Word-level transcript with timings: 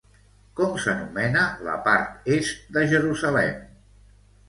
Com 0.59 0.73
s'anomena 0.85 1.45
la 1.69 1.77
part 1.89 2.35
est 2.39 2.67
de 2.79 2.89
Jerusalem? 2.97 3.65